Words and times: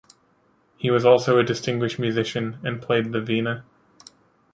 He 0.77 0.89
was 0.89 1.05
also 1.05 1.37
a 1.37 1.43
distinguished 1.43 1.99
musician 1.99 2.57
and 2.63 2.81
played 2.81 3.11
the 3.11 3.19
veena. 3.19 3.61